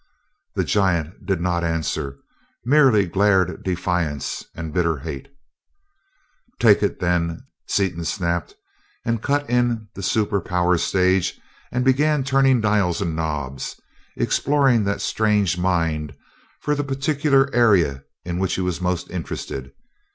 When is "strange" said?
15.01-15.59